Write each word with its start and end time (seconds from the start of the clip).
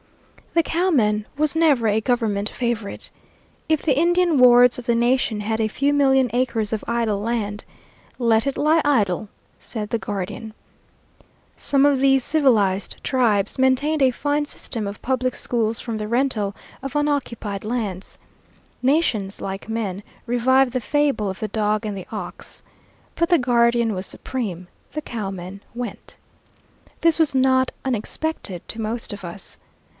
The 0.55 0.63
cowman 0.63 1.27
was 1.37 1.55
never 1.55 1.87
a 1.87 2.01
government 2.01 2.49
favorite. 2.49 3.09
If 3.69 3.83
the 3.83 3.97
Indian 3.97 4.37
wards 4.37 4.77
of 4.79 4.85
the 4.85 4.95
nation 4.95 5.39
had 5.41 5.61
a 5.61 5.67
few 5.69 5.93
million 5.93 6.29
acres 6.33 6.73
of 6.73 6.83
idle 6.87 7.19
land, 7.21 7.63
"Let 8.17 8.47
it 8.47 8.57
lie 8.57 8.81
idle," 8.83 9.29
said 9.59 9.91
the 9.91 9.99
guardian. 9.99 10.53
Some 11.55 11.85
of 11.85 11.99
these 11.99 12.23
civilized 12.23 12.97
tribes 13.03 13.59
maintained 13.59 14.01
a 14.01 14.11
fine 14.11 14.43
system 14.45 14.87
of 14.87 15.01
public 15.03 15.35
schools 15.35 15.79
from 15.79 15.97
the 15.99 16.07
rental 16.07 16.55
of 16.81 16.95
unoccupied 16.97 17.63
lands. 17.63 18.17
Nations, 18.81 19.39
like 19.39 19.69
men, 19.69 20.03
revive 20.25 20.71
the 20.71 20.81
fable 20.81 21.29
of 21.29 21.39
the 21.39 21.47
dog 21.47 21.85
and 21.85 21.95
the 21.95 22.07
ox. 22.11 22.63
But 23.15 23.29
the 23.29 23.39
guardian 23.39 23.93
was 23.93 24.07
supreme 24.07 24.67
the 24.93 25.01
cowman 25.01 25.61
went. 25.75 26.17
This 27.01 27.19
was 27.19 27.35
not 27.35 27.71
unexpected 27.85 28.67
to 28.67 28.81
most 28.81 29.13
of 29.13 29.23
us. 29.23 29.59